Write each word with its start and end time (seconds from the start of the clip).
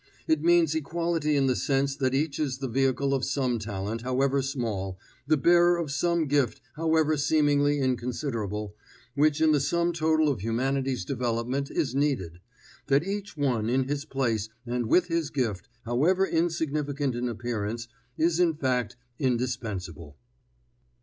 It 0.27 0.41
means 0.41 0.73
equality 0.73 1.35
in 1.35 1.45
the 1.45 1.55
sense 1.55 1.95
that 1.97 2.15
each 2.15 2.39
is 2.39 2.57
the 2.57 2.67
vehicle 2.67 3.13
of 3.13 3.23
some 3.23 3.59
talent, 3.59 4.01
however 4.01 4.41
small, 4.41 4.97
the 5.27 5.37
bearer 5.37 5.77
of 5.77 5.91
some 5.91 6.25
gift, 6.25 6.59
however 6.75 7.15
seemingly 7.17 7.77
inconsiderable, 7.79 8.75
which 9.13 9.41
in 9.41 9.51
the 9.51 9.59
sum 9.59 9.93
total 9.93 10.27
of 10.29 10.41
humanity's 10.41 11.05
development 11.05 11.69
is 11.69 11.93
needed; 11.93 12.39
that 12.87 13.03
each 13.05 13.37
one 13.37 13.69
in 13.69 13.83
his 13.87 14.03
place 14.05 14.49
and 14.65 14.87
with 14.87 15.05
his 15.05 15.29
gift, 15.29 15.69
however 15.85 16.25
insignificant 16.25 17.13
in 17.13 17.29
appearance, 17.29 17.87
is 18.17 18.39
in 18.39 18.55
fact 18.55 18.95
indispensable. 19.19 20.17